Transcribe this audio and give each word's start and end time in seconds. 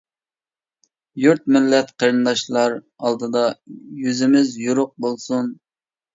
يۇرت، 1.23 1.43
مىللەت، 1.57 1.91
قېرىنداشلار 2.05 2.79
ئالدىدا 2.81 3.45
يۈزىمىز 4.09 4.57
يورۇق 4.65 4.93
بولسۇن! 5.07 5.55